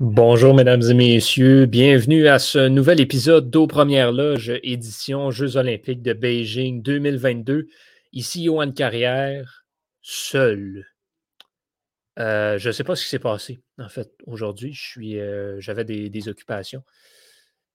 [0.00, 1.66] Bonjour, mesdames et messieurs.
[1.66, 7.68] Bienvenue à ce nouvel épisode d'Aux Premières Loges, édition Jeux Olympiques de Beijing 2022.
[8.12, 9.61] Ici, Johan Carrière
[10.02, 10.84] seul.
[12.18, 14.76] Euh, je ne sais pas ce qui s'est passé, en fait, aujourd'hui.
[15.18, 16.84] Euh, j'avais des, occupations.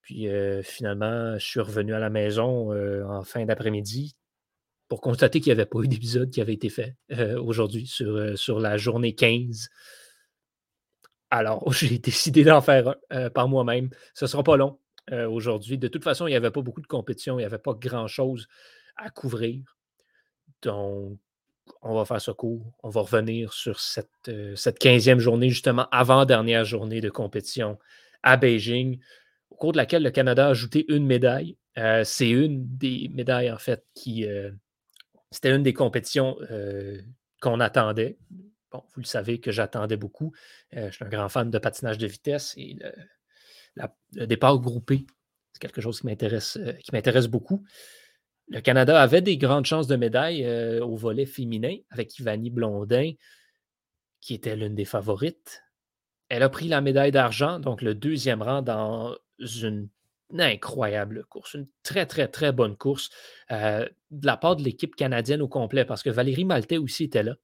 [0.02, 2.72] Puis euh, finalement, je suis revenu à la maison
[3.10, 4.16] en fin d'après-midi
[4.88, 6.96] pour constater qu'il n'y avait pas eu d'épisode qui avait été fait
[7.38, 9.68] aujourd'hui sur, la journée 15
[11.30, 13.90] alors, j'ai décidé d'en faire un par moi-même.
[14.14, 14.78] Ce ne sera pas long
[15.28, 15.76] aujourd'hui.
[15.76, 18.48] De toute façon, il n'y avait pas beaucoup de compétition, il n'y avait pas grand-chose
[18.96, 19.76] à couvrir.
[20.62, 21.18] Donc,
[21.82, 22.72] on va faire ce cours.
[22.82, 27.78] On va revenir sur cette, euh, cette 15e journée, justement, avant-dernière journée de compétition
[28.22, 28.98] à Beijing,
[29.50, 31.56] au cours de laquelle le Canada a ajouté une médaille.
[32.02, 34.26] C'est une des médailles, en fait, qui.
[35.30, 36.36] C'était une des compétitions
[37.40, 38.18] qu'on attendait
[38.70, 40.32] bon, vous le savez que j'attendais beaucoup.
[40.76, 42.78] Euh, je suis un grand fan de patinage de vitesse et
[43.76, 45.06] le, départ groupé,
[45.52, 47.64] c'est quelque chose euh, qui m'intéresse beaucoup.
[48.50, 53.12] Le Canada avait des grandes chances de médaille euh, au volet féminin avec Ivani Blondin,
[54.20, 55.62] qui était l'une des favorites.
[56.28, 59.88] Elle a pris la médaille d'argent, donc le deuxième rang dans une
[60.38, 63.08] incroyable course, une très, très, très bonne course
[63.50, 67.34] de la part de l'équipe canadienne au complet, parce que Valérie Maltais aussi était là.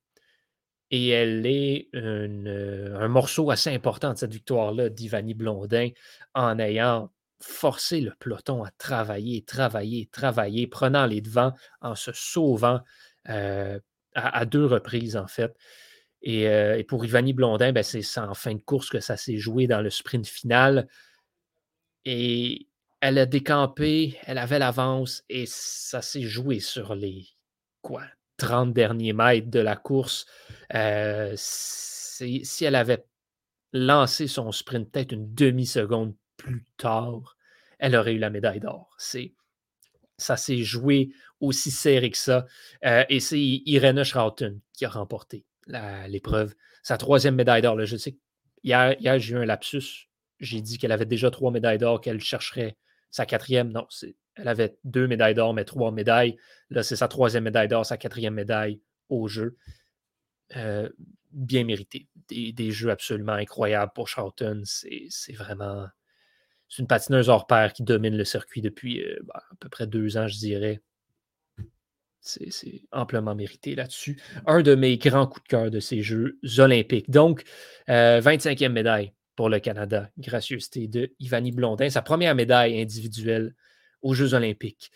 [0.91, 5.89] Et elle est euh, un morceau assez important de cette victoire-là d'Ivani Blondin
[6.35, 12.81] en ayant forcé le peloton à travailler, travailler, travailler, prenant les devants, en se sauvant
[13.29, 13.79] euh,
[14.15, 15.55] à, deux reprises, en fait.
[16.23, 19.67] Et, euh, pour Ivani Blondin, ben, c'est en fin de course que ça s'est joué
[19.67, 20.89] dans le sprint final.
[22.05, 22.69] Et
[23.01, 27.27] elle a décampé, elle avait l'avance et ça s'est joué sur les
[27.83, 28.03] quoi,
[28.39, 30.27] 30 derniers mètres de la course.
[30.75, 33.05] Euh, si, elle avait
[33.73, 37.37] lancé son sprint peut-être une demi-seconde plus tard,
[37.79, 38.97] elle aurait eu la médaille d'or.
[40.17, 42.47] ça s'est joué aussi serré que ça.
[42.85, 46.55] Euh, et c'est Irene Schrauten qui a remporté l'épreuve.
[46.83, 47.83] Sa troisième médaille d'or.
[47.85, 48.17] Je sais
[48.63, 50.09] hier, hier j'ai eu un lapsus.
[50.41, 52.77] J'ai dit qu'elle avait déjà trois médailles d'or, qu'elle chercherait
[53.11, 53.71] sa quatrième.
[53.71, 53.87] Non,
[54.37, 56.37] elle avait deux médailles d'or, mais trois médailles.
[56.71, 59.57] Là, c'est sa troisième médaille d'or, sa quatrième médaille au jeu.
[60.57, 60.89] Euh,
[61.31, 62.09] bien mérité.
[62.29, 64.63] Des, jeux absolument incroyables pour Charlton.
[64.65, 65.87] C'est vraiment.
[66.69, 69.87] C'est une patineuse hors pair qui domine le circuit depuis euh, bah, à peu près
[69.87, 70.81] deux ans, je dirais.
[72.21, 74.19] C'est amplement mérité là-dessus.
[74.47, 77.11] Un de mes grands coups de cœur de ces Jeux olympiques.
[77.11, 77.45] Donc,
[77.87, 80.11] 25e euh, médaille pour le Canada.
[80.17, 81.91] Gracieuseté de Ivani Blondin.
[81.91, 83.55] Sa première médaille individuelle
[84.01, 84.91] aux Jeux olympiques.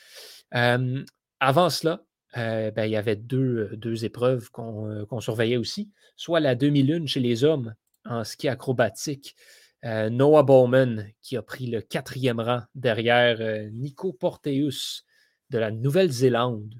[0.50, 2.02] avant cela,
[2.36, 7.20] euh, ben, il y avait deux, deux épreuves qu'on surveillait aussi, soit la demi-lune chez
[7.20, 7.74] les hommes
[8.04, 9.34] en ski acrobatique.
[9.84, 15.04] Euh, Noah Bowman qui a pris le quatrième rang derrière euh, Nico Porteus
[15.50, 16.74] de la Nouvelle-Zélande.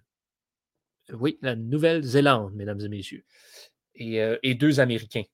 [1.13, 3.25] Oui, la Nouvelle-Zélande, mesdames et messieurs.
[3.95, 5.25] Et, et, deux Américains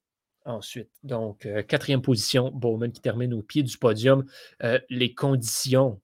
[0.47, 0.91] ensuite.
[1.03, 4.25] Donc, quatrième position, Bowman qui termine au pied du podium.
[4.89, 6.01] les conditions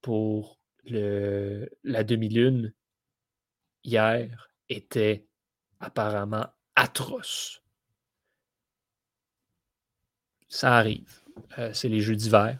[0.00, 2.72] pour la demi-lune
[3.82, 5.26] hier étaient
[5.80, 7.62] apparemment atroces.
[10.48, 11.20] Ça arrive.
[11.58, 12.58] Euh, c'est les Jeux d'hiver.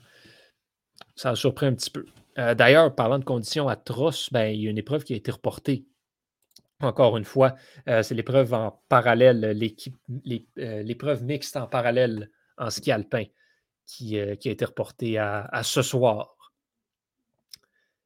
[1.15, 2.07] Ça a surpris un petit peu.
[2.39, 5.31] Euh, d'ailleurs, parlant de conditions atroces, ben, il y a une épreuve qui a été
[5.31, 5.87] reportée.
[6.81, 7.55] Encore une fois,
[7.89, 9.41] euh, c'est l'épreuve en parallèle,
[10.25, 13.25] l'épreuve mixte en parallèle en ski alpin
[13.87, 16.37] qui, a été reportée à ce soir.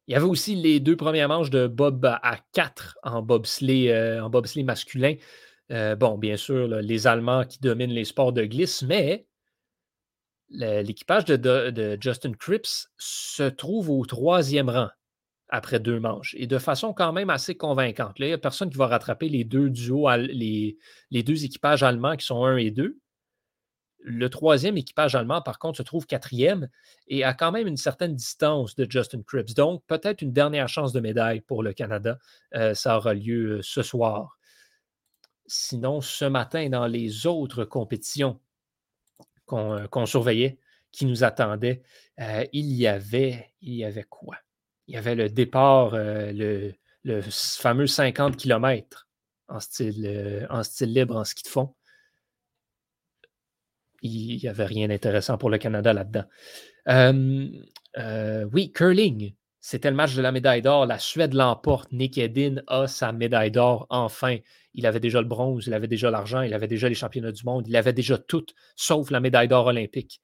[0.07, 4.29] Il y avait aussi les deux premières manches de Bob à 4 en bobsleigh, en
[4.29, 5.15] bobsleigh masculin.
[5.69, 9.25] Bon, bien sûr, les Allemands qui dominent les sports de glisse, mais
[10.51, 14.89] l'équipage de, Justin Cripps se trouve au troisième rang
[15.49, 18.15] après deux manches et de façon quand même assez convaincante.
[18.19, 20.77] il n'y a personne qui va rattraper les deux duos, les,
[21.11, 22.97] deux équipages allemands qui sont 1 et 2.
[24.03, 26.69] Le troisième équipage allemand, par contre, se trouve quatrième
[27.07, 29.53] et a quand même une certaine distance de Justin Cripps.
[29.53, 32.17] Donc, peut-être une dernière chance de médaille pour le Canada.
[32.55, 34.39] Euh, ça aura lieu euh, ce soir.
[35.45, 38.39] Sinon, ce matin, dans les autres compétitions
[39.51, 40.57] qu'on euh, surveillait,
[40.91, 41.81] qui nous attendaient,
[42.51, 44.37] il, y avait, il y avait quoi?
[44.87, 49.07] Il y avait le départ, le, le, fameux 50 km
[49.47, 51.73] en style, en style libre, en ski de fond
[54.01, 56.25] il n'y avait rien d'intéressant pour le Canada là-dedans.
[56.87, 59.33] Euh, oui, curling.
[59.63, 60.87] C'était le match de la médaille d'or.
[60.87, 61.91] La Suède l'emporte.
[61.91, 64.37] Nick Edin a sa médaille d'or enfin.
[64.73, 67.43] Il avait déjà le bronze, il avait déjà l'argent, il avait déjà les championnats du
[67.43, 68.45] monde, il avait déjà tout,
[68.77, 70.21] sauf la médaille d'or olympique.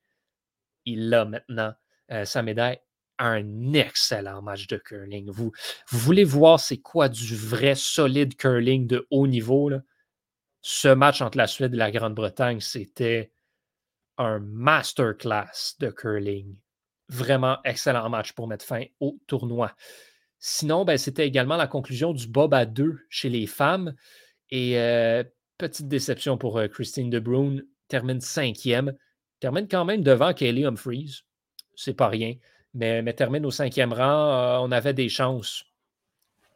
[0.85, 1.73] Il a maintenant
[2.11, 2.79] euh, sa médaille.
[3.19, 5.29] Un excellent match de curling.
[5.31, 5.51] Vous,
[5.89, 9.71] vous voulez voir c'est quoi du vrai solide curling de haut niveau?
[10.61, 13.31] Ce match entre la Suède et la Grande-Bretagne, c'était
[14.17, 16.55] un masterclass de curling.
[17.09, 19.73] Vraiment excellent match pour mettre fin au tournoi.
[20.39, 23.95] Sinon, ben, c'était également la conclusion du Bob à deux chez les femmes.
[24.49, 25.23] Et euh,
[25.57, 28.93] petite déception pour euh, Christine De Bruyne, termine cinquième.
[29.39, 31.23] Termine quand même devant Kelly Humphreys.
[31.75, 32.35] C'est pas rien.
[32.73, 34.31] Mais, mais, termine au cinquième rang.
[34.31, 35.65] Euh, on avait des chances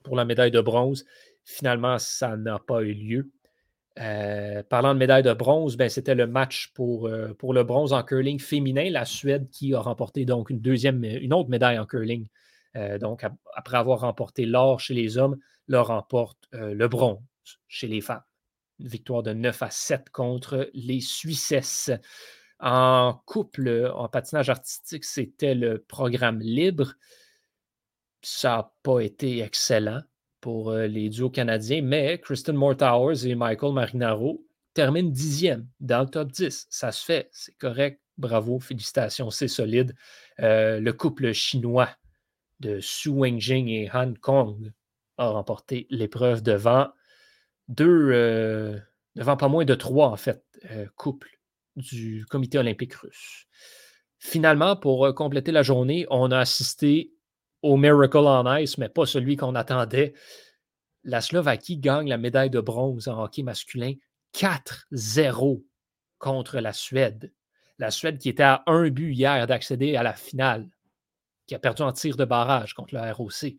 [0.04, 1.06] pour la médaille de bronze.
[1.44, 3.32] Finalement, ça n'a pas eu lieu.
[4.00, 7.92] Euh, parlant de médaille de bronze, ben, c'était le match pour, euh, pour le bronze
[7.92, 8.90] en curling féminin.
[8.90, 12.28] La Suède qui a remporté donc une deuxième, une autre médaille en curling.
[12.78, 17.20] Euh, donc, après avoir remporté l'or chez les hommes, leur remporte le bronze
[17.68, 18.24] chez les femmes.
[18.80, 21.92] Une victoire de 9 à 7 contre les Suissesses.
[22.60, 26.94] En couple, en patinage artistique, c'était le programme libre.
[28.22, 30.02] Ça n'a pas été excellent
[30.42, 34.44] pour euh, les duos canadiens, mais Kristen Moore-Towers et Michael Marinaro
[34.74, 36.68] terminent dixième dans le top 10.
[36.70, 38.02] Ça se fait, c'est correct.
[38.18, 39.96] Bravo, félicitations, c'est solide.
[40.40, 41.90] Euh, le couple chinois
[42.60, 44.72] de Su Wenjing et Han Kong
[45.18, 46.90] a remporté l'épreuve devant
[47.68, 48.78] deux, euh,
[49.16, 50.44] devant pas moins de trois, en fait,
[50.96, 51.40] couples
[51.76, 53.48] du comité olympique russe.
[54.20, 57.12] Finalement, pour compléter la journée, on a assisté
[57.62, 60.14] au Miracle on Ice, mais pas celui qu'on attendait.
[61.04, 63.94] La Slovaquie gagne la médaille de bronze en hockey masculin
[64.36, 65.64] 4-0
[66.20, 67.34] contre la Suède.
[67.80, 70.70] La Suède qui était à un but hier d'accéder à la finale,
[71.48, 73.56] qui a perdu en tir de barrage contre le ROC.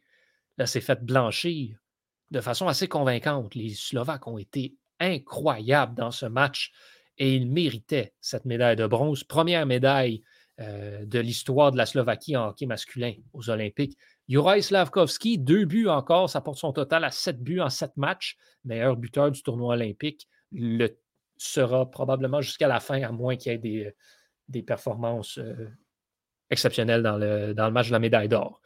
[0.59, 1.79] Là, s'est fait blanchir
[2.31, 3.55] de façon assez convaincante.
[3.55, 6.73] Les Slovaques ont été incroyables dans ce match
[7.19, 9.25] et ils méritaient cette médaille de bronze.
[9.25, 10.23] Première médaille
[10.61, 13.97] euh, de l'histoire de la Slovaquie en hockey masculin aux Olympiques.
[14.29, 18.37] Juraj Slavkovski, deux buts encore, ça porte son total à sept buts en sept matchs,
[18.65, 20.29] meilleur buteur du tournoi olympique.
[20.53, 20.89] Le
[21.39, 23.95] sera probablement jusqu'à la fin, à moins qu'il y ait des,
[24.49, 25.69] des performances euh,
[26.51, 28.61] exceptionnelles dans le, match de la médaille d'or.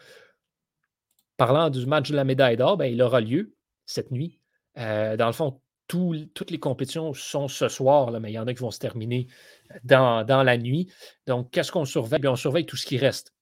[1.37, 3.55] Parlant du match de la médaille d'or, ben, il aura lieu
[3.87, 4.41] cette nuit.
[4.79, 8.47] Euh, dans le fond, toutes les compétitions sont ce soir, là, mais il y en
[8.47, 9.27] a qui vont se terminer
[9.85, 10.93] dans, la nuit.
[11.27, 12.27] Donc, qu'est-ce qu'on surveille?
[12.27, 13.35] on surveille tout ce qui reste,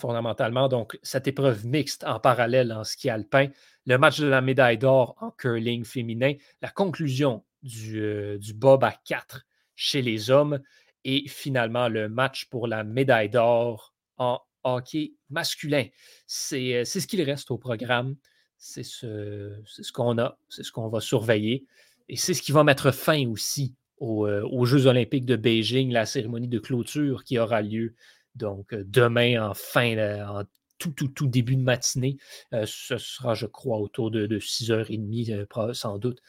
[0.00, 0.68] fondamentalement.
[0.68, 3.48] Donc, cette épreuve mixte en parallèle en ski alpin,
[3.86, 8.84] le match de la médaille d'or en curling féminin, la conclusion du, euh, du bob
[8.84, 9.42] à 4
[9.74, 10.60] chez les hommes
[11.04, 15.86] et finalement le match pour la médaille d'or en hockey masculin.
[16.26, 18.16] C'est euh, ce qu'il reste au programme.
[18.58, 21.66] C'est ce, qu'on a, c'est ce qu'on va surveiller.
[22.08, 26.06] Et c'est ce qui va mettre fin aussi euh, aux, Jeux olympiques de Beijing, la
[26.06, 27.94] cérémonie de clôture qui aura lieu
[28.34, 29.96] donc euh, demain en fin,
[30.28, 30.44] en
[30.78, 32.16] tout, tout, tout début de matinée.
[32.52, 36.20] Euh, ce sera, je crois, autour de, 6h30, sans doute,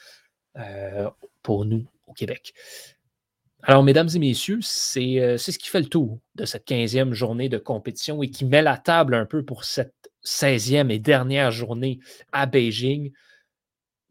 [1.41, 2.53] pour nous au Québec.
[3.63, 7.57] Alors, mesdames et messieurs, c'est ce qui fait le tour de cette 15e journée de
[7.57, 11.99] compétition et qui met la table un peu pour cette 16e et dernière journée
[12.31, 13.11] à Beijing.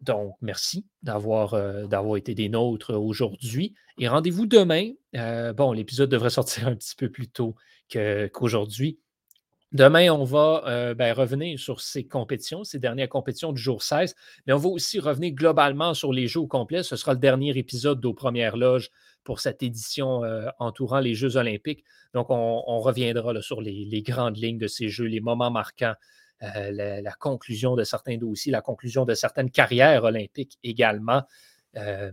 [0.01, 3.75] Donc, merci d'avoir euh, été des nôtres aujourd'hui.
[3.99, 4.91] Et rendez-vous demain.
[5.17, 7.55] Euh, bon, l'épisode devrait sortir un petit peu plus tôt
[7.91, 8.99] qu'aujourd'hui.
[9.75, 14.15] Demain, on va euh, ben, revenir sur ces compétitions, ces dernières compétitions du jour 16,
[14.47, 16.83] mais on va aussi revenir globalement sur les Jeux au complet.
[16.83, 18.91] Ce sera le dernier épisode d'aux premières loges
[19.25, 20.23] pour cette édition
[20.59, 21.85] entourant les Jeux olympiques.
[22.13, 25.95] Donc, on, reviendra sur les, grandes lignes de ces Jeux, les moments marquants,
[26.43, 31.23] euh, la, conclusion de certains dossiers, la conclusion de certaines carrières olympiques également.
[31.77, 32.13] Euh,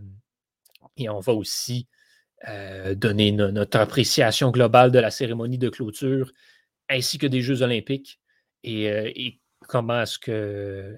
[0.96, 1.86] et on va aussi
[2.48, 6.32] euh, donner notre appréciation globale de la cérémonie de clôture
[6.92, 8.20] ainsi que des Jeux olympiques
[8.64, 10.96] et, comment est-ce que.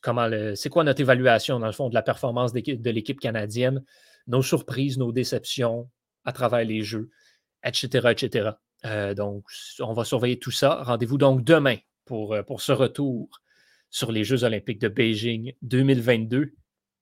[0.00, 3.84] comment c'est quoi notre évaluation, dans le fond, de la performance de l'équipe canadienne?
[4.26, 5.90] Nos surprises, nos déceptions
[6.24, 7.10] à travers les jeux,
[7.62, 8.08] etc.
[8.10, 8.50] etc.
[8.86, 9.44] Euh, donc,
[9.80, 10.82] on va surveiller tout ça.
[10.82, 13.28] Rendez-vous donc demain pour, euh, pour ce retour
[13.90, 16.54] sur les Jeux olympiques de Beijing 2022.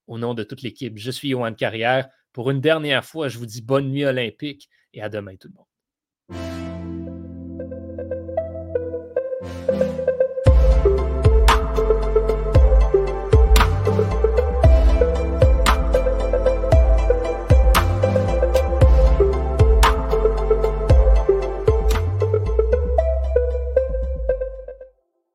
[0.09, 2.09] Au nom de toute l'équipe, je suis Johan Carrière.
[2.33, 5.55] Pour une dernière fois, je vous dis bonne nuit olympique et à demain tout le
[5.55, 5.72] monde.